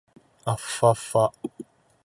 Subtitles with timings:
[0.45, 1.31] あふぁふぁ